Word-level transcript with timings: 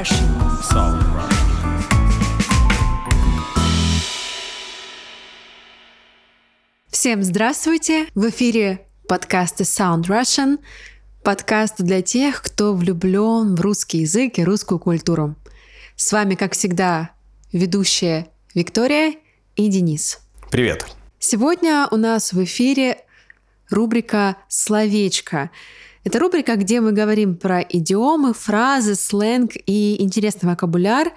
Russian. 0.00 0.26
Sound 0.62 1.02
Russian. 1.14 1.60
Всем 6.88 7.22
здравствуйте! 7.22 8.06
В 8.14 8.30
эфире 8.30 8.86
подкасты 9.06 9.64
Sound 9.64 10.04
Russian. 10.04 10.58
Подкаст 11.22 11.82
для 11.82 12.00
тех, 12.00 12.40
кто 12.40 12.72
влюблен 12.72 13.54
в 13.54 13.60
русский 13.60 13.98
язык 13.98 14.38
и 14.38 14.44
русскую 14.44 14.78
культуру. 14.78 15.36
С 15.96 16.12
вами, 16.12 16.34
как 16.34 16.54
всегда, 16.54 17.10
ведущая 17.52 18.28
Виктория 18.54 19.16
и 19.56 19.68
Денис. 19.68 20.20
Привет. 20.50 20.86
Сегодня 21.18 21.86
у 21.90 21.96
нас 21.96 22.32
в 22.32 22.42
эфире 22.42 23.04
рубрика 23.68 24.38
«Словечко». 24.48 25.50
Это 26.02 26.18
рубрика, 26.18 26.56
где 26.56 26.80
мы 26.80 26.92
говорим 26.92 27.36
про 27.36 27.60
идиомы, 27.60 28.32
фразы, 28.32 28.94
сленг 28.94 29.52
и 29.66 30.02
интересный 30.02 30.48
вокабуляр, 30.48 31.12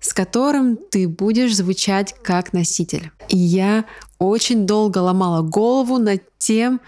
с 0.00 0.12
которым 0.12 0.76
ты 0.76 1.08
будешь 1.08 1.56
звучать 1.56 2.14
как 2.22 2.52
носитель. 2.52 3.10
И 3.28 3.38
я 3.38 3.84
очень 4.18 4.66
долго 4.66 4.98
ломала 4.98 5.42
голову 5.42 5.98
над 5.98 6.22
тем, 6.38 6.80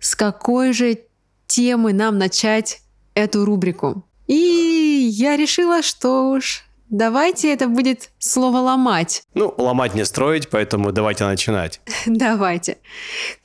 с 0.00 0.14
какой 0.16 0.72
же 0.72 0.98
темы 1.46 1.92
нам 1.92 2.18
начать 2.18 2.82
эту 3.14 3.44
рубрику. 3.44 4.04
И 4.26 5.08
я 5.12 5.36
решила, 5.36 5.82
что 5.82 6.30
уж 6.30 6.64
давайте 6.90 7.52
это 7.52 7.68
будет 7.68 8.10
слово 8.18 8.58
«ломать». 8.58 9.22
Ну, 9.34 9.54
ломать 9.56 9.94
не 9.94 10.04
строить, 10.04 10.50
поэтому 10.50 10.92
давайте 10.92 11.24
начинать. 11.24 11.80
Давайте. 12.06 12.78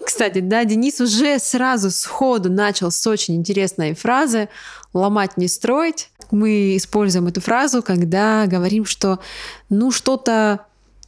Кстати, 0.03 0.39
да, 0.39 0.65
Денис 0.65 0.99
уже 0.99 1.39
сразу 1.39 1.91
сходу 1.91 2.51
начал 2.51 2.91
с 2.91 3.05
очень 3.07 3.35
интересной 3.35 3.93
фразы 3.93 4.49
«ломать 4.93 5.37
не 5.37 5.47
строить». 5.47 6.09
Мы 6.31 6.75
используем 6.75 7.27
эту 7.27 7.39
фразу, 7.39 7.83
когда 7.83 8.47
говорим, 8.47 8.85
что 8.85 9.19
ну 9.69 9.91
что-то 9.91 10.65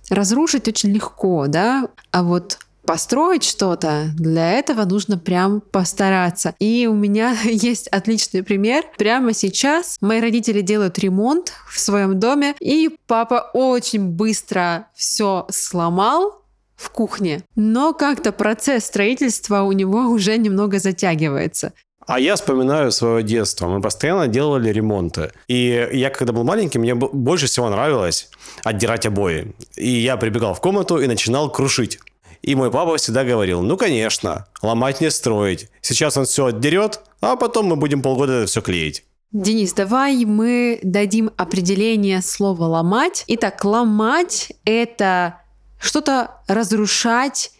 разрушить 0.09 0.67
очень 0.67 0.91
легко, 0.91 1.47
да, 1.47 1.89
а 2.11 2.23
вот 2.23 2.59
построить 2.87 3.43
что-то, 3.43 4.09
для 4.15 4.53
этого 4.53 4.85
нужно 4.85 5.19
прям 5.19 5.61
постараться. 5.61 6.55
И 6.57 6.87
у 6.87 6.95
меня 6.95 7.35
есть 7.43 7.87
отличный 7.89 8.41
пример. 8.41 8.85
Прямо 8.97 9.33
сейчас 9.33 9.97
мои 10.01 10.19
родители 10.19 10.61
делают 10.61 10.97
ремонт 10.97 11.51
в 11.69 11.79
своем 11.79 12.19
доме, 12.19 12.55
и 12.59 12.97
папа 13.05 13.51
очень 13.53 14.07
быстро 14.07 14.87
все 14.95 15.45
сломал, 15.51 16.41
в 16.75 16.91
кухне. 16.91 17.43
Но 17.55 17.93
как-то 17.93 18.31
процесс 18.31 18.85
строительства 18.85 19.63
у 19.63 19.71
него 19.71 19.99
уже 20.09 20.37
немного 20.37 20.79
затягивается. 20.79 21.73
А 22.07 22.21
я 22.21 22.35
вспоминаю 22.35 22.91
свое 22.93 23.21
детство. 23.21 23.67
Мы 23.67 23.81
постоянно 23.81 24.27
делали 24.27 24.69
ремонты. 24.69 25.31
И 25.49 25.89
я, 25.91 26.09
когда 26.09 26.31
был 26.31 26.45
маленький, 26.45 26.79
мне 26.79 26.95
больше 26.95 27.47
всего 27.47 27.69
нравилось 27.69 28.29
отдирать 28.63 29.05
обои. 29.05 29.53
И 29.75 29.89
я 29.89 30.15
прибегал 30.15 30.53
в 30.53 30.61
комнату 30.61 30.99
и 30.99 31.07
начинал 31.07 31.51
крушить. 31.51 31.99
И 32.41 32.55
мой 32.55 32.71
папа 32.71 32.97
всегда 32.97 33.23
говорил, 33.23 33.61
ну, 33.61 33.77
конечно, 33.77 34.47
ломать 34.61 35.01
не 35.01 35.11
строить. 35.11 35.69
Сейчас 35.81 36.17
он 36.17 36.25
все 36.25 36.45
отдерет, 36.47 37.01
а 37.21 37.35
потом 37.35 37.67
мы 37.67 37.75
будем 37.75 38.01
полгода 38.01 38.33
это 38.33 38.47
все 38.47 38.61
клеить. 38.61 39.03
Денис, 39.31 39.73
давай 39.73 40.23
мы 40.23 40.79
дадим 40.83 41.31
определение 41.35 42.21
слова 42.21 42.63
«ломать». 42.63 43.25
Итак, 43.27 43.65
ломать— 43.65 44.53
это 44.65 45.41
что-то 45.79 46.41
разрушать 46.47 47.51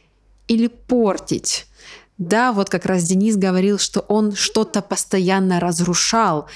или 0.48 0.68
портить. 0.68 1.66
Да, 2.18 2.54
вот 2.54 2.70
как 2.70 2.86
раз 2.86 3.04
Денис 3.04 3.36
говорил, 3.36 3.78
что 3.78 4.00
он 4.00 4.34
что-то 4.34 4.82
постоянно 4.82 5.60
разрушал 5.60 6.48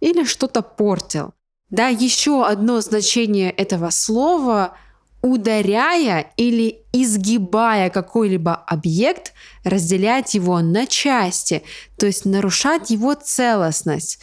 или 0.00 0.24
что-то 0.24 0.62
портил. 0.62 1.32
Да, 1.70 1.88
еще 1.88 2.46
одно 2.46 2.80
значение 2.80 3.50
этого 3.50 3.90
слова 3.90 4.76
ударяя 5.22 6.30
или 6.36 6.82
изгибая 6.92 7.90
какой-либо 7.90 8.54
объект, 8.54 9.32
разделять 9.64 10.34
его 10.34 10.60
на 10.60 10.86
части, 10.86 11.62
то 11.98 12.06
есть 12.06 12.24
нарушать 12.24 12.90
его 12.90 13.14
целостность. 13.14 14.20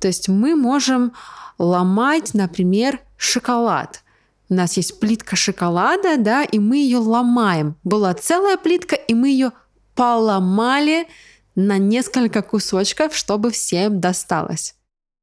То 0.00 0.08
есть 0.08 0.28
мы 0.28 0.54
можем 0.54 1.12
ломать, 1.58 2.34
например, 2.34 3.00
шоколад. 3.16 4.02
У 4.48 4.54
нас 4.54 4.76
есть 4.76 5.00
плитка 5.00 5.34
шоколада, 5.34 6.16
да, 6.18 6.44
и 6.44 6.58
мы 6.58 6.76
ее 6.76 6.98
ломаем. 6.98 7.76
Была 7.82 8.14
целая 8.14 8.56
плитка, 8.56 8.94
и 8.94 9.14
мы 9.14 9.30
ее 9.30 9.52
поломали 9.96 11.08
на 11.56 11.78
несколько 11.78 12.42
кусочков, 12.42 13.16
чтобы 13.16 13.50
всем 13.50 14.00
досталось. 14.00 14.74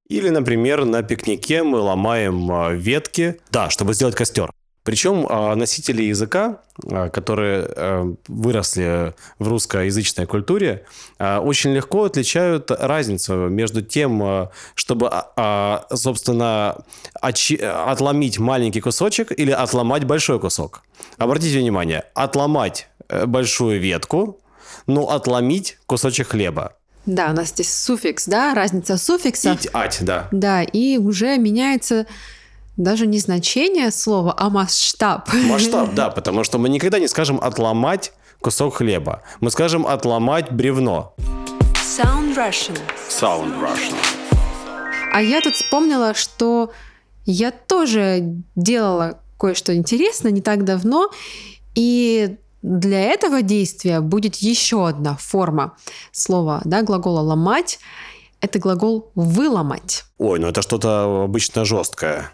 Или, 0.10 0.30
например, 0.30 0.84
на 0.84 1.04
пикнике 1.04 1.64
мы 1.64 1.80
ломаем 1.80 2.52
а, 2.52 2.74
ветки, 2.74 3.40
да, 3.52 3.70
чтобы 3.70 3.94
сделать 3.94 4.16
костер. 4.16 4.52
Причем 4.84 5.26
а, 5.30 5.56
носители 5.56 6.04
языка, 6.04 6.60
а, 6.92 7.10
которые 7.10 7.64
а, 7.64 8.16
выросли 8.28 9.14
в 9.40 9.48
русскоязычной 9.48 10.26
культуре, 10.26 10.86
очень 11.20 11.74
легко 11.74 12.06
отличают 12.06 12.70
разницу 12.72 13.34
между 13.50 13.82
тем, 13.82 14.50
чтобы, 14.76 15.10
собственно, 15.94 16.78
отломить 17.22 18.40
маленький 18.40 18.82
кусочек 18.82 19.32
или 19.32 19.52
отломать 19.52 20.04
большой 20.04 20.40
кусок. 20.40 20.84
Обратите 21.18 21.60
внимание, 21.60 22.06
отломать 22.14 22.88
э, 23.08 23.26
большую 23.26 23.80
ветку, 23.80 24.40
но 24.88 25.10
отломить 25.10 25.78
кусочек 25.86 26.30
хлеба. 26.30 26.74
Да, 27.06 27.32
у 27.32 27.34
нас 27.34 27.50
здесь 27.50 27.74
суффикс, 27.74 28.28
да, 28.28 28.54
разница 28.54 28.98
суффиксов. 28.98 29.60
Ить, 29.60 29.70
ать, 29.74 30.00
да. 30.02 30.30
Да, 30.32 30.64
и 30.64 30.98
уже 30.98 31.38
меняется 31.38 32.06
даже 32.78 33.08
не 33.08 33.20
значение 33.20 33.92
слова, 33.92 34.34
а 34.38 34.50
масштаб. 34.50 35.30
Масштаб, 35.34 35.94
да, 35.96 36.10
потому 36.10 36.44
что 36.44 36.58
мы 36.58 36.70
никогда 36.70 37.00
не 37.00 37.08
скажем 37.08 37.40
отломать 37.42 38.14
кусок 38.42 38.76
хлеба. 38.76 39.22
Мы 39.40 39.52
скажем 39.52 39.86
отломать 39.88 40.52
бревно. 40.52 41.14
Sound 41.76 42.36
Russian. 42.36 42.80
Sound 43.10 43.60
Russian. 43.62 43.96
А 45.14 45.22
я 45.22 45.42
тут 45.42 45.54
вспомнила, 45.54 46.14
что 46.14 46.72
я 47.26 47.52
тоже 47.52 48.36
делала 48.56 49.20
кое-что 49.38 49.76
интересное 49.76 50.32
не 50.32 50.42
так 50.42 50.64
давно, 50.64 51.10
и 51.76 52.38
для 52.64 53.02
этого 53.02 53.42
действия 53.42 54.00
будет 54.00 54.38
еще 54.38 54.88
одна 54.88 55.16
форма 55.18 55.76
слова, 56.12 56.62
да, 56.66 56.82
глагола 56.82 57.20
ломать. 57.20 57.80
Это 58.42 58.60
глагол 58.60 59.12
выломать. 59.16 60.04
Ой, 60.18 60.40
ну 60.40 60.48
это 60.48 60.62
что-то 60.62 61.24
обычно 61.24 61.64
жесткое. 61.64 62.32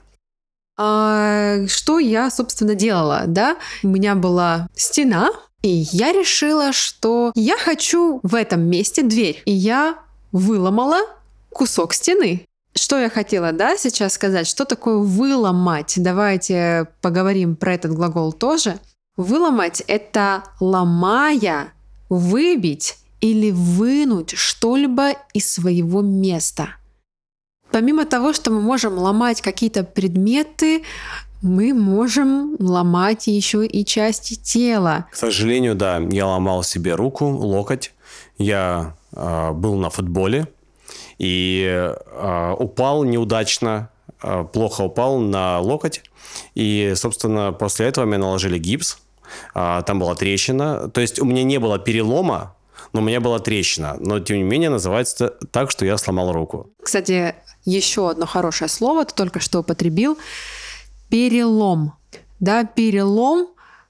А, 0.82 1.68
что 1.68 2.00
я, 2.00 2.32
собственно, 2.32 2.74
делала, 2.74 3.24
да? 3.28 3.58
У 3.84 3.90
меня 3.90 4.16
была 4.16 4.70
стена, 4.74 5.30
и 5.62 5.86
я 5.92 6.14
решила, 6.14 6.72
что 6.72 7.34
я 7.36 7.58
хочу 7.58 8.22
в 8.24 8.34
этом 8.34 8.62
месте 8.62 9.04
дверь. 9.04 9.44
И 9.44 9.52
я 9.52 10.00
выломала 10.32 11.00
кусок 11.50 11.94
стены. 11.94 12.46
Что 12.74 12.98
я 12.98 13.10
хотела, 13.10 13.52
да, 13.52 13.76
сейчас 13.76 14.14
сказать? 14.14 14.48
Что 14.48 14.64
такое 14.64 15.00
выломать? 15.00 15.96
Давайте 15.98 16.88
поговорим 17.02 17.58
про 17.58 17.74
этот 17.74 17.92
глагол 17.92 18.32
тоже. 18.32 18.80
Выломать— 19.18 19.84
это 19.88 20.44
ломая, 20.62 21.74
выбить 22.08 22.96
или 23.20 23.52
вынуть 23.52 24.32
что-либо 24.32 25.12
из 25.34 25.52
своего 25.52 26.02
места. 26.02 26.70
Помимо 27.72 28.06
того, 28.06 28.34
что 28.34 28.52
мы 28.52 28.62
можем 28.62 28.98
ломать 28.98 29.42
какие-то 29.42 29.84
предметы, 29.84 30.84
мы 31.42 31.74
можем 31.74 32.56
ломать 32.60 33.28
еще 33.28 33.66
и 33.66 33.86
части 33.86 34.36
тела. 34.36 35.06
К 35.12 35.16
сожалению, 35.16 35.76
да, 35.76 35.98
я 35.98 36.28
ломал 36.28 36.64
себе 36.64 36.96
руку, 36.96 37.26
локоть. 37.26 37.94
Я 38.38 38.96
э, 39.14 39.52
был 39.52 39.76
на 39.76 39.90
футболе 39.90 40.48
и 41.18 41.66
э, 41.66 42.56
упал 42.58 43.04
неудачно, 43.04 43.90
э, 44.22 44.46
плохо 44.52 44.82
упал 44.82 45.20
на 45.20 45.60
локоть. 45.60 46.02
И, 46.56 46.94
собственно, 46.96 47.52
после 47.52 47.88
этого 47.88 48.06
мне 48.06 48.18
наложили 48.18 48.58
гипс. 48.58 49.00
Э, 49.56 49.82
там 49.86 50.00
была 50.00 50.16
трещина. 50.16 50.90
То 50.90 51.02
есть 51.02 51.20
у 51.20 51.26
меня 51.26 51.44
не 51.44 51.60
было 51.60 51.80
перелома, 51.80 52.56
но 52.94 53.02
у 53.02 53.04
меня 53.04 53.20
была 53.20 53.40
трещина. 53.40 53.96
Но, 54.00 54.20
тем 54.20 54.38
не 54.38 54.44
менее, 54.44 54.70
называется 54.70 55.36
так, 55.52 55.72
что 55.72 55.86
я 55.86 55.98
сломал 55.98 56.32
руку. 56.32 56.72
Кстати, 56.82 57.36
еще 57.66 58.10
одно 58.10 58.26
хорошее 58.26 58.70
слово 58.70 59.06
ты 59.06 59.14
только 59.14 59.40
что 59.40 59.60
употребил. 59.60 60.18
Перелом. 61.10 61.94
Да, 62.40 62.64
перелом 62.64 63.48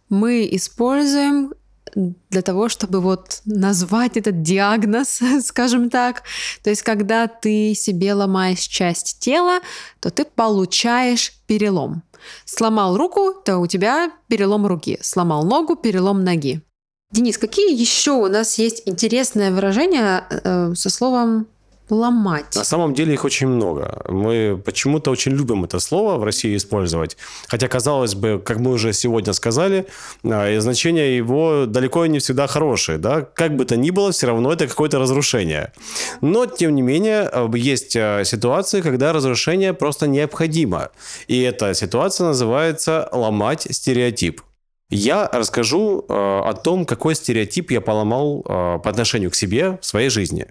мы 0.09 0.47
используем 0.51 1.53
для 1.95 2.41
того, 2.41 2.69
чтобы 2.69 3.01
вот 3.01 3.41
назвать 3.45 4.17
этот 4.17 4.41
диагноз, 4.41 5.19
скажем 5.45 5.89
так. 5.89 6.23
То 6.63 6.69
есть, 6.69 6.83
когда 6.83 7.27
ты 7.27 7.73
себе 7.73 8.13
ломаешь 8.13 8.59
часть 8.59 9.19
тела, 9.19 9.59
то 9.99 10.09
ты 10.09 10.25
получаешь 10.25 11.33
перелом. 11.47 12.03
Сломал 12.45 12.97
руку, 12.97 13.33
то 13.33 13.57
у 13.59 13.67
тебя 13.67 14.11
перелом 14.27 14.67
руки. 14.67 14.97
Сломал 15.01 15.45
ногу, 15.45 15.75
перелом 15.75 16.23
ноги. 16.23 16.61
Денис, 17.11 17.39
какие 17.39 17.75
еще 17.75 18.11
у 18.11 18.27
нас 18.27 18.59
есть 18.59 18.83
интересные 18.85 19.51
выражения 19.51 20.27
э, 20.29 20.73
со 20.75 20.89
словом 20.91 21.47
ломать? 21.89 22.55
На 22.55 22.63
самом 22.63 22.93
деле 22.93 23.15
их 23.15 23.25
очень 23.25 23.47
много. 23.47 24.03
Мы 24.07 24.61
почему-то 24.63 25.09
очень 25.09 25.31
любим 25.31 25.63
это 25.63 25.79
слово 25.79 26.17
в 26.17 26.23
России 26.23 26.55
использовать. 26.55 27.17
Хотя, 27.47 27.67
казалось 27.67 28.13
бы, 28.13 28.39
как 28.43 28.59
мы 28.59 28.71
уже 28.71 28.93
сегодня 28.93 29.33
сказали, 29.33 29.87
а, 30.23 30.59
значение 30.59 31.17
его 31.17 31.65
далеко 31.65 32.05
не 32.05 32.19
всегда 32.19 32.45
хорошее. 32.45 32.99
Да? 32.99 33.21
Как 33.21 33.55
бы 33.55 33.65
то 33.65 33.75
ни 33.75 33.89
было, 33.89 34.11
все 34.11 34.27
равно 34.27 34.53
это 34.53 34.67
какое-то 34.67 34.99
разрушение. 34.99 35.73
Но, 36.21 36.45
тем 36.45 36.75
не 36.75 36.83
менее, 36.83 37.21
а, 37.21 37.49
есть 37.55 37.95
а, 37.95 38.23
ситуации, 38.23 38.81
когда 38.81 39.13
разрушение 39.13 39.73
просто 39.73 40.07
необходимо. 40.07 40.89
И 41.27 41.41
эта 41.41 41.73
ситуация 41.73 42.27
называется 42.27 43.09
«ломать 43.11 43.67
стереотип». 43.71 44.41
Я 44.89 45.29
расскажу 45.31 46.03
э, 46.07 46.13
о 46.13 46.53
том, 46.53 46.85
какой 46.85 47.13
стереотип 47.13 47.69
я 47.69 47.79
поломал 47.79 48.39
э, 48.39 48.79
по 48.83 48.89
отношению 48.89 49.29
к 49.29 49.35
себе 49.35 49.77
в 49.81 49.85
своей 49.85 50.09
жизни. 50.09 50.47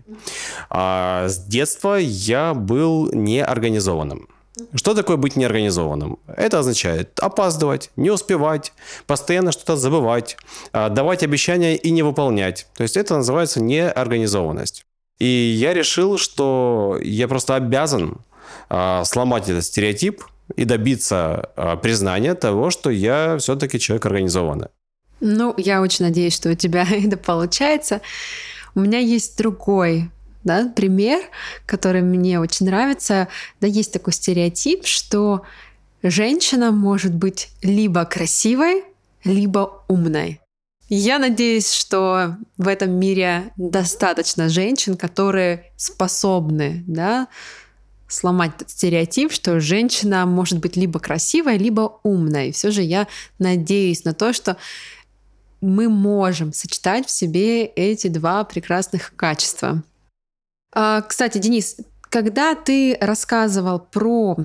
А, 0.70 1.28
с 1.28 1.38
детства 1.38 1.96
я 1.96 2.54
был 2.54 3.10
неорганизованным. 3.12 4.28
Что 4.74 4.94
такое 4.94 5.16
быть 5.16 5.34
неорганизованным? 5.34 6.20
Это 6.28 6.60
означает 6.60 7.18
опаздывать, 7.18 7.90
не 7.96 8.10
успевать, 8.10 8.72
постоянно 9.06 9.50
что-то 9.50 9.76
забывать, 9.76 10.36
э, 10.72 10.88
давать 10.88 11.24
обещания 11.24 11.76
и 11.76 11.90
не 11.90 12.04
выполнять. 12.04 12.68
То 12.76 12.84
есть 12.84 12.96
это 12.96 13.16
называется 13.16 13.60
неорганизованность. 13.60 14.84
И 15.18 15.26
я 15.26 15.74
решил, 15.74 16.16
что 16.16 16.96
я 17.02 17.26
просто 17.26 17.56
обязан 17.56 18.18
э, 18.70 19.02
сломать 19.04 19.48
этот 19.48 19.64
стереотип– 19.64 20.22
и 20.56 20.64
добиться 20.64 21.50
а, 21.56 21.76
признания 21.76 22.34
того, 22.34 22.70
что 22.70 22.90
я 22.90 23.38
все-таки 23.38 23.78
человек 23.78 24.06
организованный. 24.06 24.68
Ну, 25.20 25.54
я 25.56 25.82
очень 25.82 26.04
надеюсь, 26.04 26.34
что 26.34 26.50
у 26.50 26.54
тебя 26.54 26.86
это 26.90 27.16
получается. 27.16 28.00
У 28.74 28.80
меня 28.80 28.98
есть 28.98 29.36
другой 29.38 30.10
да, 30.44 30.72
пример, 30.74 31.20
который 31.66 32.02
мне 32.02 32.40
очень 32.40 32.66
нравится. 32.66 33.28
Да, 33.60 33.66
есть 33.66 33.92
такой 33.92 34.12
стереотип, 34.12 34.86
что 34.86 35.42
женщина 36.02 36.70
может 36.70 37.14
быть 37.14 37.50
либо 37.62 38.04
красивой, 38.04 38.84
либо 39.24 39.84
умной. 39.88 40.40
Я 40.88 41.18
надеюсь, 41.18 41.70
что 41.70 42.38
в 42.56 42.66
этом 42.66 42.92
мире 42.92 43.52
достаточно 43.56 44.48
женщин, 44.48 44.96
которые 44.96 45.70
способны 45.76 46.82
да, 46.86 47.28
сломать 48.08 48.52
стереотип, 48.66 49.30
что 49.30 49.60
женщина 49.60 50.26
может 50.26 50.58
быть 50.58 50.76
либо 50.76 50.98
красивая, 50.98 51.58
либо 51.58 52.00
умная. 52.02 52.46
И 52.46 52.52
все 52.52 52.70
же 52.70 52.82
я 52.82 53.06
надеюсь 53.38 54.04
на 54.04 54.14
то, 54.14 54.32
что 54.32 54.56
мы 55.60 55.88
можем 55.88 56.52
сочетать 56.52 57.06
в 57.06 57.10
себе 57.10 57.66
эти 57.66 58.08
два 58.08 58.44
прекрасных 58.44 59.14
качества. 59.14 59.82
А, 60.72 61.02
кстати, 61.02 61.38
Денис, 61.38 61.76
когда 62.02 62.54
ты 62.54 62.96
рассказывал 63.00 63.80
про 63.80 64.36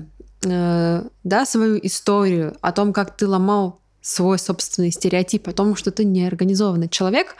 э, 0.44 1.02
да, 1.22 1.46
свою 1.46 1.78
историю, 1.82 2.56
о 2.60 2.72
том, 2.72 2.92
как 2.92 3.16
ты 3.16 3.26
ломал 3.26 3.80
свой 4.00 4.38
собственный 4.38 4.90
стереотип, 4.90 5.48
о 5.48 5.52
том, 5.52 5.76
что 5.76 5.90
ты 5.90 6.04
неорганизованный 6.04 6.88
человек, 6.88 7.36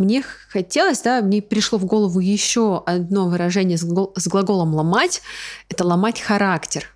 мне 0.00 0.24
хотелось, 0.48 1.00
да, 1.00 1.20
мне 1.20 1.40
пришло 1.40 1.78
в 1.78 1.84
голову 1.84 2.18
еще 2.20 2.82
одно 2.86 3.28
выражение 3.28 3.78
с 3.78 4.28
глаголом 4.28 4.74
«ломать»— 4.74 5.22
это 5.68 5.86
«ломать 5.86 6.20
характер». 6.20 6.86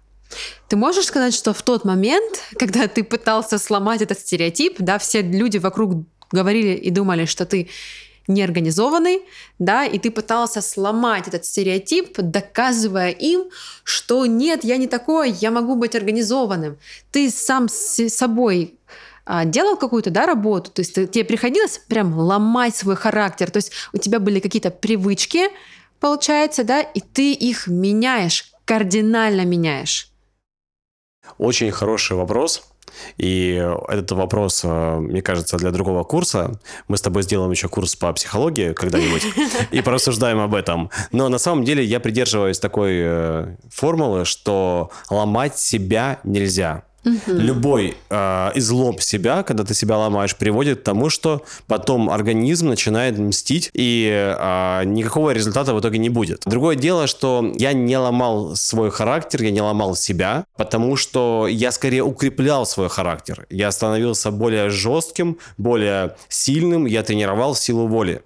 Ты 0.69 0.77
можешь 0.77 1.07
сказать, 1.07 1.35
что 1.35 1.53
в 1.53 1.63
тот 1.63 1.85
момент, 1.85 2.43
когда 2.59 2.89
ты 2.89 3.05
пытался 3.05 3.59
сломать 3.59 4.03
этот 4.03 4.19
стереотип, 4.19 4.77
да, 4.79 4.99
все 4.99 5.23
люди 5.23 5.59
вокруг 5.59 6.05
говорили 6.33 6.75
и 6.75 6.91
думали, 6.91 7.27
что 7.27 7.47
ты 7.47 7.69
неорганизованный, 8.27 9.23
да, 9.59 9.85
и 9.85 9.99
ты 9.99 10.11
пытался 10.11 10.63
сломать 10.63 11.29
этот 11.29 11.45
стереотип, 11.45 12.19
доказывая 12.19 13.11
им, 13.11 13.45
что 13.83 14.27
нет, 14.27 14.65
я 14.65 14.79
не 14.79 14.87
такой, 14.87 15.31
я 15.31 15.51
могу 15.51 15.77
быть 15.77 15.95
организованным. 15.95 16.79
Ты 17.13 17.31
сам 17.31 17.69
с 17.69 18.09
собой 18.09 18.79
делал 19.47 19.77
какую-то 19.77 20.11
да, 20.11 20.27
работу, 20.27 20.71
то 20.71 20.81
есть 20.81 20.95
тебе 20.95 21.25
приходилось 21.25 21.79
прям 21.79 22.19
ломать 22.19 22.77
свой 22.77 22.97
характер, 22.97 23.51
то 23.51 23.59
есть 23.59 23.73
у 23.93 23.99
тебя 23.99 24.21
были 24.21 24.41
какие-то 24.41 24.71
привычки, 24.71 25.49
получается, 26.01 26.65
да, 26.65 26.81
и 26.81 27.01
ты 27.01 27.33
их 27.33 27.67
меняешь, 27.67 28.53
кардинально 28.65 29.45
меняешь. 29.45 30.11
Очень 31.39 31.71
хороший 31.71 32.17
вопрос. 32.17 32.63
И 33.17 33.55
этот 33.89 34.13
вопрос, 34.13 34.61
э, 34.65 34.97
мне 34.99 35.23
кажется, 35.23 35.57
для 35.57 35.71
другого 35.71 36.05
курса. 36.05 36.61
Мы 36.89 36.97
с 36.97 37.03
тобой 37.03 37.23
сделаем 37.23 37.51
еще 37.51 37.69
курс 37.69 37.97
по 37.97 38.13
психологии 38.13 38.73
когда-нибудь 38.73 39.25
и 39.73 39.81
порассуждаем 39.83 40.41
об 40.41 40.55
этом. 40.55 40.91
Но 41.13 41.29
на 41.29 41.39
самом 41.39 41.65
деле 41.65 41.83
я 41.83 42.01
придерживаюсь 42.01 42.59
такой 42.59 42.93
э, 42.97 43.57
формулы, 43.71 44.25
что 44.25 44.91
ломать 45.11 45.59
себя 45.59 46.21
нельзя. 46.25 46.85
Любой 47.27 47.97
э, 48.11 48.51
излом 48.55 48.99
себя, 48.99 49.43
когда 49.43 49.65
ты 49.65 49.75
себя 49.75 49.99
ломаешь, 49.99 50.37
приводит 50.37 50.81
к 50.81 50.83
тому, 50.83 51.11
что 51.11 51.43
потом 51.67 52.11
организм 52.11 52.69
начинает 52.69 53.19
мстить, 53.19 53.71
и 53.75 54.11
э, 54.11 54.85
никакого 54.85 55.31
результата 55.31 55.75
в 55.75 55.81
итоге 55.81 55.99
не 55.99 56.09
будет. 56.09 56.43
Другое 56.47 56.77
дело, 56.77 57.07
что 57.07 57.53
я 57.57 57.73
не 57.73 57.97
ломал 57.97 58.57
свой 58.57 58.91
характер, 58.91 59.43
я 59.43 59.51
не 59.51 59.61
ломал 59.61 59.97
себя, 59.97 60.47
потому 60.57 60.97
что 60.97 61.47
я 61.49 61.73
скорее 61.73 62.03
укреплял 62.03 62.67
свой 62.67 62.89
характер. 62.89 63.47
Я 63.51 63.71
становился 63.71 64.31
более 64.31 64.71
жестким, 64.71 65.39
более 65.59 66.17
сильным, 66.29 66.87
я 66.87 67.03
тренировал 67.03 67.55
силу 67.55 67.87
воли. 67.87 68.23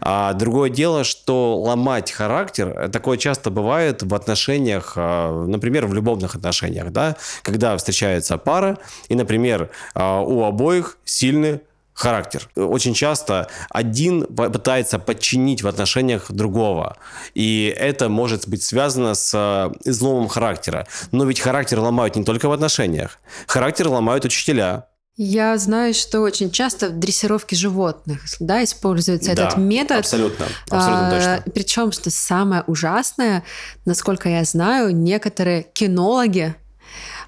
А 0.00 0.32
другое 0.34 0.70
дело, 0.70 1.04
что 1.04 1.58
ломать 1.60 2.10
характер, 2.10 2.68
э, 2.68 2.88
такое 2.88 3.18
часто 3.18 3.50
бывает 3.50 4.02
в 4.02 4.14
отношениях, 4.14 4.94
а, 4.96 5.44
например, 5.46 5.86
в 5.86 5.94
любовных 5.94 6.34
отношениях, 6.34 6.90
да, 6.90 7.16
когда 7.42 7.76
встречается 7.76 8.38
пара, 8.38 8.78
и, 9.08 9.14
например, 9.14 9.70
а, 9.94 10.20
у 10.20 10.44
обоих 10.44 10.98
сильный 11.04 11.60
характер. 11.94 12.48
Очень 12.56 12.94
часто 12.94 13.48
один 13.70 14.26
пытается 14.26 14.98
подчинить 14.98 15.62
в 15.62 15.68
отношениях 15.68 16.30
другого. 16.30 16.96
И 17.34 17.74
это 17.78 18.08
может 18.08 18.48
быть 18.48 18.62
связано 18.62 19.14
с 19.14 19.32
э, 19.34 19.72
изломом 19.84 20.28
характера. 20.28 20.86
Но 21.12 21.24
ведь 21.24 21.40
характер 21.40 21.80
ломают 21.80 22.16
не 22.16 22.24
только 22.24 22.48
в 22.48 22.52
отношениях. 22.52 23.18
Характер 23.46 23.88
ломают 23.88 24.24
учителя, 24.24 24.86
я 25.16 25.58
знаю, 25.58 25.92
что 25.92 26.20
очень 26.20 26.50
часто 26.50 26.88
в 26.88 26.98
дрессировке 26.98 27.54
животных 27.54 28.22
да, 28.40 28.64
используется 28.64 29.34
да, 29.34 29.44
этот 29.44 29.58
метод. 29.58 29.98
Абсолютно, 29.98 30.46
абсолютно 30.70 31.06
а, 31.06 31.10
точно. 31.10 31.52
Причем, 31.52 31.92
что 31.92 32.10
самое 32.10 32.64
ужасное, 32.66 33.44
насколько 33.84 34.28
я 34.28 34.44
знаю, 34.44 34.94
некоторые 34.96 35.64
кинологи, 35.74 36.54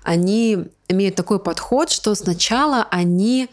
они 0.02 0.66
имеют 0.88 1.14
такой 1.14 1.38
подход, 1.38 1.90
что 1.90 2.14
сначала 2.14 2.86
они 2.90 3.48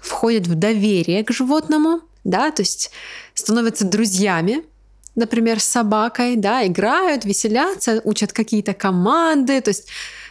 входят 0.00 0.46
в 0.46 0.54
доверие 0.54 1.24
к 1.24 1.32
животному, 1.32 2.00
да, 2.24 2.50
то 2.50 2.62
есть 2.62 2.90
становятся 3.34 3.84
друзьями, 3.84 4.64
например, 5.14 5.60
с 5.60 5.64
собакой, 5.64 6.36
да, 6.36 6.66
играют, 6.66 7.24
веселятся, 7.24 8.00
учат 8.04 8.32
какие-то 8.32 8.74
команды, 8.74 9.60
то 9.60 9.68
есть 9.70 9.88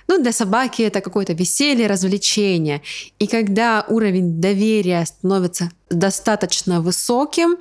ну, 0.09 0.19
для 0.19 0.31
собаки 0.31 0.81
это 0.81 1.01
какое-то 1.01 1.33
веселье, 1.33 1.85
развлечение. 1.85 2.81
И 3.19 3.27
когда 3.27 3.85
уровень 3.87 4.41
доверия 4.41 5.05
становится 5.05 5.69
достаточно 5.91 6.81
высоким, 6.81 7.57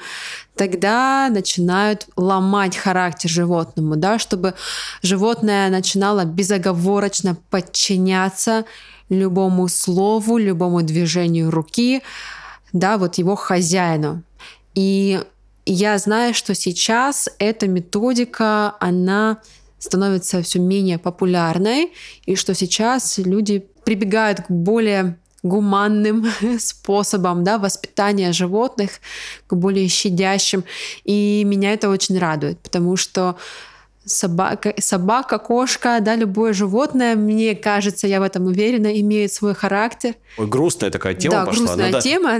тогда 0.56 1.28
начинают 1.30 2.06
ломать 2.16 2.74
характер 2.74 3.28
животному, 3.28 3.96
да, 3.96 4.18
чтобы 4.18 4.54
животное 5.02 5.68
начинало 5.68 6.24
безоговорочно 6.24 7.36
подчиняться 7.50 8.64
любому 9.10 9.68
слову, 9.68 10.38
любому 10.38 10.80
движению 10.80 11.50
руки, 11.50 12.02
да, 12.72 12.96
вот 12.96 13.18
его 13.18 13.36
хозяину. 13.36 14.22
И 14.74 15.22
я 15.72 15.98
знаю, 15.98 16.34
что 16.34 16.54
сейчас 16.54 17.28
эта 17.38 17.68
методика, 17.68 18.74
она 18.80 19.38
становится 19.78 20.42
все 20.42 20.58
менее 20.58 20.98
популярной, 20.98 21.92
и 22.26 22.34
что 22.34 22.54
сейчас 22.54 23.18
люди 23.18 23.66
прибегают 23.84 24.40
к 24.40 24.50
более 24.50 25.18
гуманным 25.42 26.26
способам 26.58 27.44
да, 27.44 27.58
воспитания 27.58 28.32
животных, 28.32 29.00
к 29.46 29.54
более 29.54 29.88
щадящим. 29.88 30.64
И 31.04 31.42
меня 31.44 31.72
это 31.72 31.88
очень 31.88 32.18
радует, 32.18 32.58
потому 32.60 32.96
что 32.96 33.36
собака, 34.08 34.74
собака, 34.78 35.38
кошка, 35.38 35.98
да, 36.00 36.16
любое 36.16 36.52
животное, 36.52 37.14
мне 37.16 37.54
кажется, 37.54 38.06
я 38.06 38.20
в 38.20 38.22
этом 38.22 38.46
уверена, 38.46 38.88
имеет 39.00 39.32
свой 39.32 39.54
характер. 39.54 40.14
Ой, 40.36 40.46
грустная 40.46 40.90
такая 40.90 41.14
тема 41.14 41.36
да, 41.36 41.46
пошла. 41.46 41.66
грустная 41.66 41.92
ну, 41.92 42.00
тема. 42.00 42.38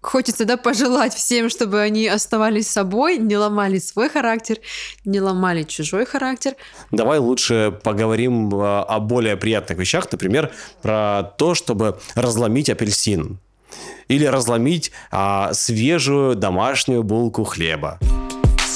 Хочется, 0.00 0.44
да, 0.44 0.56
пожелать 0.56 1.14
всем, 1.14 1.48
чтобы 1.48 1.80
они 1.80 2.06
оставались 2.06 2.68
собой, 2.68 3.18
не 3.18 3.36
ломали 3.36 3.78
свой 3.78 4.08
характер, 4.08 4.58
не 5.04 5.20
ломали 5.20 5.62
чужой 5.62 6.06
характер. 6.06 6.54
Давай 6.90 7.18
лучше 7.18 7.78
поговорим 7.82 8.50
а, 8.54 8.82
о 8.84 9.00
более 9.00 9.36
приятных 9.36 9.78
вещах, 9.78 10.10
например, 10.10 10.50
про 10.82 11.34
то, 11.38 11.54
чтобы 11.54 11.98
разломить 12.14 12.70
апельсин 12.70 13.38
или 14.08 14.24
разломить 14.24 14.90
а, 15.10 15.52
свежую 15.52 16.34
домашнюю 16.34 17.02
булку 17.02 17.44
хлеба. 17.44 17.98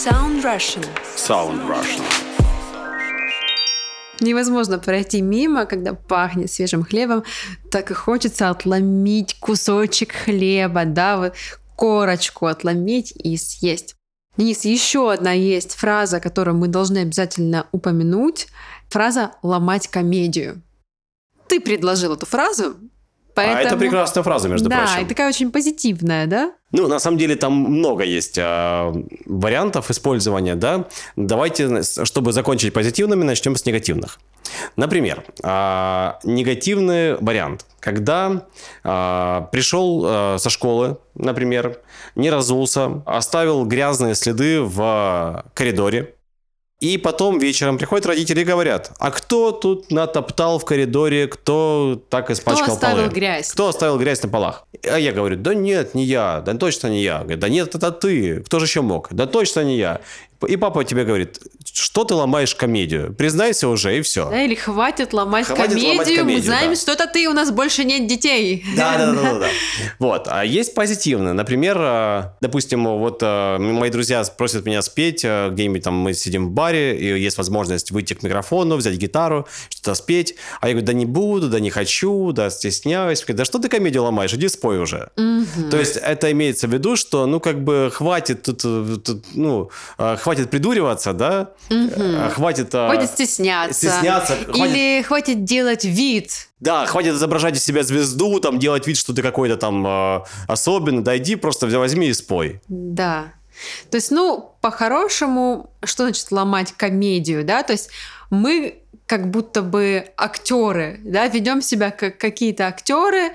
Sound 0.05 0.45
Russian. 0.45 0.85
Sound 1.17 1.67
Russian. 1.67 2.05
Невозможно 4.21 4.79
пройти 4.79 5.23
мимо, 5.23 5.65
когда 5.65 5.95
пахнет 5.95 6.53
свежим 6.53 6.85
хлебом, 6.85 7.25
так 7.71 7.91
и 7.91 7.95
хочется 7.95 8.51
отломить 8.51 9.35
кусочек 9.41 10.13
хлеба, 10.13 10.85
да, 10.85 11.17
вот 11.17 11.35
корочку 11.75 12.47
отломить 12.47 13.13
и 13.17 13.39
съесть. 13.39 13.97
Денис, 14.37 14.67
еще 14.67 15.11
одна 15.11 15.33
есть 15.33 15.73
фраза, 15.73 16.21
которую 16.21 16.59
мы 16.59 16.69
должны 16.69 16.99
обязательно 16.99 17.67
упомянуть. 17.73 18.49
Фраза 18.91 19.31
«ломать 19.43 19.89
комедию». 19.89 20.61
Ты 21.49 21.61
предложил 21.61 22.13
эту 22.13 22.27
фразу, 22.27 22.77
Поэтому... 23.35 23.59
А 23.59 23.63
это 23.63 23.77
прекрасная 23.77 24.23
фраза, 24.23 24.49
между 24.49 24.69
да, 24.69 24.79
прочим. 24.79 24.95
Да, 24.95 25.01
и 25.01 25.05
такая 25.07 25.29
очень 25.29 25.51
позитивная, 25.51 26.27
да? 26.27 26.53
Ну, 26.77 26.89
на 26.89 26.99
самом 26.99 27.19
деле, 27.19 27.37
там 27.37 27.53
много 27.53 28.03
есть 28.03 28.37
э, 28.37 28.93
вариантов 29.27 29.91
использования, 29.93 30.57
да. 30.57 30.87
Давайте, 31.15 31.83
чтобы 32.05 32.33
закончить 32.33 32.73
позитивными, 32.73 33.23
начнем 33.23 33.55
с 33.55 33.65
негативных. 33.65 34.19
Например, 34.75 35.23
э, 35.45 36.13
негативный 36.25 37.17
вариант, 37.19 37.65
когда 37.79 38.43
э, 38.83 39.47
пришел 39.53 40.05
э, 40.05 40.39
со 40.39 40.51
школы, 40.51 40.99
например, 41.15 41.79
не 42.17 42.29
разулся, 42.29 43.03
оставил 43.07 43.65
грязные 43.65 44.17
следы 44.17 44.61
в 44.61 45.45
коридоре, 45.55 46.17
и 46.81 46.99
потом 46.99 47.39
вечером 47.39 47.79
приходят 47.79 48.05
родители 48.07 48.41
и 48.41 48.45
говорят, 48.45 48.93
а 48.99 49.11
кто 49.11 49.53
тут 49.53 49.91
натоптал 49.91 50.59
в 50.59 50.65
коридоре, 50.65 51.29
кто 51.29 52.03
так 52.11 52.31
испачкал 52.31 52.65
кто 52.65 52.73
оставил 52.75 53.05
полы? 53.05 53.15
грязь? 53.15 53.51
Кто 53.53 53.69
оставил 53.69 53.99
грязь 53.99 54.23
на 54.23 54.29
полах? 54.29 54.67
А 54.83 54.99
я 54.99 55.13
говорю, 55.13 55.37
да 55.37 55.55
нет, 55.55 55.95
не 55.95 56.05
я, 56.05 56.43
да 56.45 56.55
точно 56.55 56.89
не 56.89 57.03
я. 57.03 57.21
Говорит, 57.21 57.39
да 57.39 57.49
нет, 57.49 57.75
это 57.75 57.91
ты, 57.91 58.43
кто 58.43 58.59
же 58.59 58.67
еще 58.67 58.83
мог? 58.83 59.09
Да 59.13 59.27
точно 59.27 59.61
не 59.65 59.79
я. 59.79 60.01
И 60.45 60.57
папа 60.57 60.85
тебе 60.85 61.05
говорит, 61.05 61.41
что 61.75 62.05
ты 62.05 62.15
ломаешь 62.15 62.55
комедию? 62.55 63.13
Признайся 63.13 63.69
уже, 63.69 63.99
и 63.99 64.03
все. 64.03 64.31
Да, 64.31 64.43
или 64.43 64.55
хватит 64.55 65.13
ломать, 65.13 65.47
хватит 65.47 65.71
комедию, 65.71 65.91
ломать 65.91 66.07
комедию, 66.07 66.25
мы 66.37 66.43
знаем, 66.43 66.71
да. 66.71 66.77
что 66.77 66.93
это 66.93 67.07
ты, 67.07 67.29
у 67.29 67.33
нас 67.33 67.51
больше 67.51 67.85
нет 67.85 68.07
детей. 68.07 68.65
Да, 68.77 68.97
да, 68.99 69.13
да, 69.13 69.23
да, 69.23 69.39
да. 69.41 69.47
Вот, 69.99 70.29
а 70.29 70.45
есть 70.45 70.75
позитивно. 70.75 71.33
Например, 71.33 71.77
а, 71.81 72.37
допустим, 72.41 72.85
вот 72.85 73.19
а, 73.23 73.59
мои 73.59 73.91
друзья 73.91 74.23
просят 74.37 74.67
меня 74.67 74.83
спеть, 74.83 75.25
а, 75.25 75.51
где-нибудь 75.51 75.83
там 75.83 75.95
мы 75.95 76.15
сидим 76.15 76.47
в 76.47 76.51
баре, 76.51 76.97
и 76.97 77.21
есть 77.21 77.39
возможность 77.39 77.91
выйти 77.91 78.15
к 78.15 78.23
микрофону, 78.23 78.77
взять 78.77 78.97
гитару, 78.97 79.47
что-то 79.69 79.95
спеть. 79.95 80.35
А 80.61 80.69
я 80.69 80.75
говорю, 80.75 80.87
да 80.87 80.93
не 80.93 81.07
буду, 81.07 81.49
да 81.49 81.61
не 81.61 81.71
хочу, 81.71 82.33
да 82.33 82.51
стесняюсь. 82.51 83.25
Да 83.27 83.45
что 83.45 83.59
ты 83.59 83.69
комедию 83.69 84.05
ломаешь, 84.05 84.35
иди 84.35 84.49
спой 84.49 84.79
уже. 84.79 85.11
Угу. 85.17 85.71
То 85.71 85.79
есть 85.79 85.97
это 85.97 86.31
имеется 86.33 86.69
в 86.69 86.73
виду, 86.73 86.97
что, 86.97 87.27
ну, 87.27 87.41
как 87.41 87.63
бы 87.63 87.91
хватит 87.93 88.43
тут, 88.43 88.63
тут 88.63 89.25
ну, 89.35 89.71
хватит 89.97 90.34
придуриваться, 90.43 91.13
да, 91.13 91.51
угу. 91.71 92.31
хватит... 92.31 92.71
Хватит 92.71 93.11
стесняться. 93.11 93.75
Стесняться. 93.75 94.35
Или 94.55 95.03
хватит... 95.03 95.07
хватит 95.07 95.45
делать 95.45 95.85
вид. 95.85 96.49
Да, 96.61 96.87
хватит 96.87 97.15
изображать 97.15 97.57
из 97.57 97.65
себя 97.65 97.83
звезду, 97.83 98.41
там, 98.41 98.59
делать 98.59 98.87
вид, 98.87 98.97
что 98.97 99.13
ты 99.13 99.23
какой-то 99.23 99.57
там 99.57 99.87
э, 99.87 100.21
особенный. 100.49 101.03
Дойди, 101.03 101.37
просто 101.37 101.67
возьми 101.67 102.09
и 102.09 102.13
спой. 102.13 102.61
Да. 102.69 103.33
То 103.91 103.97
есть, 103.97 104.11
ну, 104.11 104.55
по-хорошему, 104.61 105.71
что 105.85 106.05
значит 106.05 106.31
ломать 106.33 106.73
комедию, 106.73 107.45
да? 107.45 107.63
То 107.63 107.73
есть 107.73 107.91
мы 108.31 108.81
как 109.07 109.31
будто 109.31 109.63
бы 109.63 110.09
актеры, 110.17 111.01
да, 111.05 111.27
ведем 111.29 111.61
себя 111.61 111.91
как 111.91 112.19
какие-то 112.19 112.67
актеры, 112.67 113.33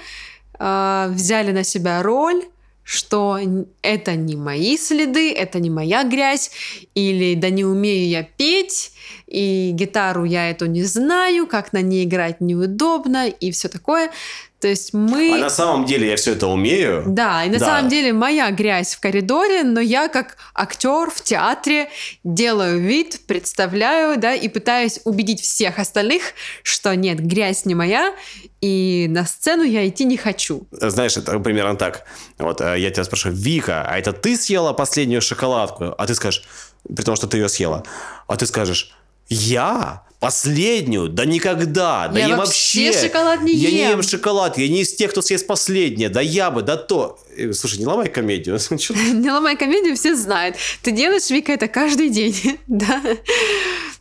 э, 0.57 1.07
взяли 1.11 1.51
на 1.51 1.63
себя 1.63 2.01
роль, 2.01 2.43
что 2.89 3.39
это 3.83 4.15
не 4.15 4.35
мои 4.35 4.75
следы, 4.75 5.31
это 5.31 5.59
не 5.59 5.69
моя 5.69 6.03
грязь, 6.03 6.49
или 6.95 7.35
да 7.35 7.51
не 7.51 7.63
умею 7.63 8.09
я 8.09 8.23
петь, 8.23 8.93
и 9.27 9.71
гитару 9.73 10.23
я 10.23 10.49
эту 10.49 10.65
не 10.65 10.83
знаю, 10.83 11.47
как 11.47 11.73
на 11.73 11.81
ней 11.81 12.05
играть 12.05 12.41
неудобно, 12.41 13.27
и 13.27 13.51
все 13.51 13.69
такое. 13.69 14.11
То 14.59 14.67
есть 14.67 14.93
мы... 14.93 15.35
А 15.35 15.37
на 15.37 15.49
самом 15.49 15.85
деле 15.85 16.09
я 16.09 16.17
все 16.17 16.33
это 16.33 16.47
умею. 16.47 17.05
Да, 17.07 17.45
и 17.45 17.49
на 17.49 17.59
да. 17.59 17.65
самом 17.65 17.89
деле 17.89 18.11
моя 18.11 18.51
грязь 18.51 18.93
в 18.93 18.99
коридоре, 18.99 19.63
но 19.63 19.79
я 19.79 20.09
как 20.09 20.35
актер 20.53 21.09
в 21.09 21.21
театре 21.21 21.89
делаю 22.25 22.81
вид, 22.81 23.21
представляю, 23.25 24.19
да, 24.19 24.35
и 24.35 24.49
пытаюсь 24.49 24.99
убедить 25.05 25.41
всех 25.41 25.79
остальных, 25.79 26.33
что 26.61 26.93
нет, 26.93 27.21
грязь 27.21 27.63
не 27.63 27.73
моя, 27.73 28.13
и 28.59 29.07
на 29.09 29.25
сцену 29.25 29.63
я 29.63 29.87
идти 29.87 30.03
не 30.03 30.17
хочу. 30.17 30.67
Знаешь, 30.71 31.15
это 31.15 31.39
примерно 31.39 31.75
так. 31.75 32.03
Вот 32.37 32.59
э, 32.59 32.77
я 32.79 32.91
тебя 32.91 33.05
спрашиваю, 33.05 33.37
Вика, 33.37 33.85
а 33.87 33.97
это 33.97 34.11
ты 34.11 34.35
съела 34.35 34.73
последнюю 34.73 35.21
шоколадку? 35.21 35.95
А 35.97 36.05
ты 36.05 36.13
скажешь, 36.15 36.43
при 36.87 37.03
том, 37.03 37.15
что 37.15 37.27
ты 37.27 37.37
ее 37.37 37.49
съела, 37.49 37.83
а 38.27 38.35
ты 38.35 38.45
скажешь, 38.45 38.93
я? 39.29 40.03
Последнюю? 40.19 41.07
Да 41.07 41.23
никогда. 41.23 42.09
Да 42.09 42.19
я, 42.19 42.27
я 42.27 42.35
вообще, 42.35 42.87
вообще 42.87 43.07
шоколад 43.07 43.41
не 43.41 43.53
я 43.53 43.69
ем. 43.69 43.75
Не 43.77 43.89
ем 43.91 44.03
шоколад. 44.03 44.57
Я 44.57 44.67
не 44.67 44.81
из 44.81 44.93
тех, 44.93 45.11
кто 45.11 45.21
съест 45.21 45.47
последнее. 45.47 46.09
Да 46.09 46.19
я 46.19 46.51
бы, 46.51 46.61
да 46.61 46.75
то. 46.75 47.17
Слушай, 47.53 47.79
не 47.79 47.85
ломай 47.85 48.09
комедию. 48.09 48.59
Не 49.13 49.31
ломай 49.31 49.55
комедию, 49.55 49.95
все 49.95 50.15
знают. 50.15 50.57
Ты 50.81 50.91
делаешь, 50.91 51.29
Вика, 51.29 51.53
это 51.53 51.69
каждый 51.69 52.09
день. 52.09 52.59
да. 52.67 53.01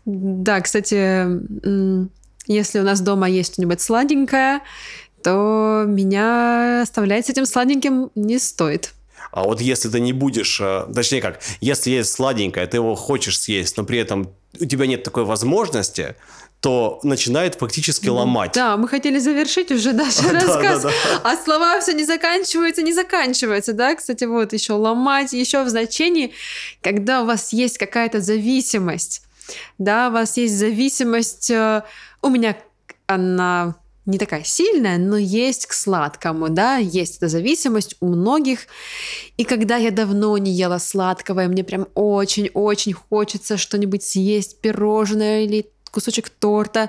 Да, 0.05 0.61
кстати, 0.61 1.25
если 2.49 2.81
у 2.81 2.83
нас 2.83 3.01
дома 3.01 3.29
есть 3.29 3.53
что-нибудь 3.53 3.81
сладенькое, 3.81 4.61
то 5.23 5.85
меня 5.87 6.83
оставлять 6.83 7.27
с 7.27 7.31
этим 7.31 7.47
сладеньким 7.47 8.11
не 8.17 8.41
стоит. 8.41 8.93
А 9.39 9.45
вот 9.45 9.61
если 9.61 9.89
ты 9.89 10.01
не 10.01 10.13
будешь, 10.13 10.61
э, 10.61 10.87
точнее 10.93 11.21
как, 11.21 11.41
если 11.61 11.91
есть 11.91 12.13
сладенькое, 12.13 12.67
ты 12.67 12.79
его 12.79 12.97
хочешь 12.97 13.39
съесть, 13.41 13.77
но 13.77 13.85
при 13.85 13.99
этом 13.99 14.35
у 14.61 14.65
тебя 14.65 14.87
нет 14.87 15.05
такой 15.05 15.25
возможности, 15.25 16.17
то 16.61 16.99
начинает 17.05 17.55
фактически 17.55 18.09
ломать. 18.09 18.53
Да, 18.55 18.77
мы 18.77 18.89
хотели 18.89 19.19
завершить 19.19 19.71
уже 19.71 19.93
наш 19.93 20.21
рассказ, 20.33 20.87
а 21.23 21.37
слова 21.37 21.81
все 21.81 21.93
не 21.93 22.05
заканчиваются, 22.05 22.83
не 22.83 22.93
заканчиваются, 22.93 23.75
да? 23.75 23.95
Кстати, 23.95 24.25
вот 24.25 24.53
еще 24.53 24.73
ломать, 24.73 25.33
еще 25.33 25.63
в 25.63 25.69
значении, 25.69 26.33
когда 26.83 27.23
у 27.23 27.27
вас 27.27 27.53
есть 27.53 27.79
какая-то 27.79 28.21
зависимость, 28.21 29.23
да, 29.79 30.09
у 30.09 30.13
вас 30.13 30.37
есть 30.37 30.57
зависимость, 30.57 31.51
э, 31.51 31.83
у 32.23 32.29
меня 32.29 32.57
она 33.07 33.77
не 34.09 34.19
такая 34.19 34.43
сильная, 34.43 34.97
но 34.97 35.19
есть 35.19 35.67
к 35.67 35.75
сладкому, 35.75 36.49
да, 36.49 36.79
есть 36.79 37.19
эта 37.19 37.29
зависимость 37.29 37.95
у 38.01 38.09
многих. 38.09 38.61
И 39.37 39.45
когда 39.45 39.77
я 39.77 39.91
давно 39.91 40.37
не 40.39 40.51
ела 40.51 40.79
сладкого, 40.79 41.45
и 41.45 41.49
мне 41.49 41.63
прям 41.63 41.89
очень-очень 41.95 42.95
хочется 42.95 43.59
что-нибудь 43.59 44.03
съесть, 44.03 44.61
пирожное 44.63 45.43
или 45.43 45.71
кусочек 45.91 46.29
торта. 46.29 46.87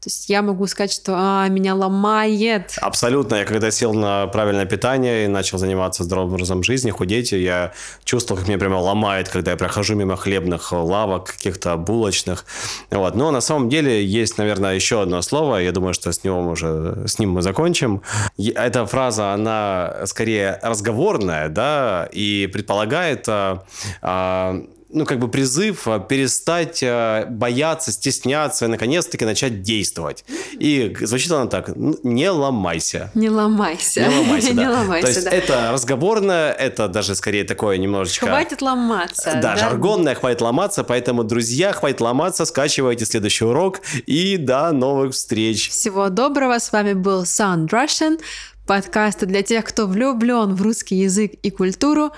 То 0.00 0.06
есть 0.06 0.30
я 0.30 0.40
могу 0.40 0.66
сказать, 0.66 0.92
что 0.92 1.14
а, 1.14 1.48
меня 1.48 1.74
ломает. 1.74 2.76
Абсолютно. 2.80 3.36
Я 3.36 3.44
когда 3.44 3.70
сел 3.70 3.92
на 3.92 4.26
правильное 4.28 4.64
питание 4.64 5.24
и 5.24 5.28
начал 5.28 5.58
заниматься 5.58 6.04
здоровым 6.04 6.34
образом 6.34 6.62
жизни, 6.62 6.90
худеть, 6.90 7.32
я 7.32 7.72
чувствовал, 8.04 8.38
как 8.38 8.48
меня 8.48 8.58
прямо 8.58 8.76
ломает, 8.76 9.28
когда 9.28 9.50
я 9.50 9.56
прохожу 9.58 9.94
мимо 9.94 10.16
хлебных 10.16 10.72
лавок, 10.72 11.32
каких-то 11.32 11.76
булочных. 11.76 12.46
Вот. 12.90 13.14
Но 13.14 13.30
на 13.30 13.42
самом 13.42 13.68
деле 13.68 14.02
есть, 14.04 14.38
наверное, 14.38 14.74
еще 14.74 15.02
одно 15.02 15.20
слово. 15.20 15.58
Я 15.58 15.72
думаю, 15.72 15.92
что 15.92 16.10
с 16.12 16.24
него 16.24 16.40
уже, 16.48 17.06
с 17.06 17.18
ним 17.18 17.32
мы 17.32 17.42
закончим. 17.42 18.02
Эта 18.38 18.86
фраза, 18.86 19.32
она 19.32 20.06
скорее 20.06 20.58
разговорная, 20.62 21.48
да, 21.48 22.08
и 22.10 22.48
предполагает 22.52 23.28
а, 23.28 23.64
а, 24.00 24.62
ну, 24.92 25.06
как 25.06 25.18
бы 25.18 25.28
призыв 25.28 25.86
а, 25.86 25.98
перестать 25.98 26.82
а, 26.82 27.26
бояться, 27.26 27.92
стесняться 27.92 28.64
и, 28.64 28.68
наконец-таки, 28.68 29.24
начать 29.24 29.62
действовать. 29.62 30.24
И 30.52 30.96
звучит 31.00 31.30
она 31.32 31.46
так, 31.46 31.70
не 31.76 32.28
ломайся. 32.28 33.10
Не 33.14 33.30
ломайся. 33.30 34.00
Не 34.00 34.08
ломайся, 34.08 34.48
да. 34.54 34.62
не 34.62 34.68
ломайся, 34.68 35.06
То 35.06 35.12
есть 35.12 35.24
да. 35.24 35.30
это 35.30 35.72
разговорное, 35.72 36.52
это 36.52 36.88
даже 36.88 37.14
скорее 37.14 37.44
такое 37.44 37.76
немножечко... 37.78 38.26
Хватит 38.26 38.62
ломаться. 38.62 39.32
Да, 39.34 39.54
да, 39.54 39.56
жаргонное, 39.56 40.14
хватит 40.14 40.40
ломаться, 40.40 40.84
поэтому, 40.84 41.24
друзья, 41.24 41.72
хватит 41.72 42.00
ломаться, 42.00 42.44
скачивайте 42.44 43.04
следующий 43.04 43.44
урок 43.44 43.80
и 44.06 44.36
до 44.36 44.72
новых 44.72 45.14
встреч. 45.14 45.70
Всего 45.70 46.08
доброго, 46.08 46.58
с 46.58 46.72
вами 46.72 46.94
был 46.94 47.22
Sound 47.22 47.68
Russian, 47.68 48.20
подкаст 48.66 49.24
для 49.24 49.42
тех, 49.42 49.64
кто 49.64 49.86
влюблен 49.86 50.54
в 50.54 50.62
русский 50.62 50.96
язык 50.96 51.32
и 51.42 51.50
культуру, 51.50 52.12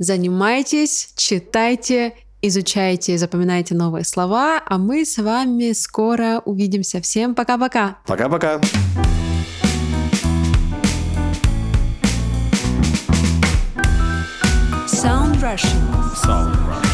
Занимайтесь, 0.00 1.12
читайте, 1.14 2.14
изучайте, 2.40 3.18
запоминайте 3.18 3.74
новые 3.74 4.02
слова, 4.04 4.62
а 4.64 4.78
мы 4.78 5.04
с 5.04 5.18
вами 5.18 5.72
скоро 5.72 6.40
увидимся. 6.46 7.02
Всем 7.02 7.34
пока-пока. 7.34 7.98
Пока-пока. 8.06 8.62
Sound 14.86 15.38
Russian. 15.42 15.76
Sound. 16.16 16.89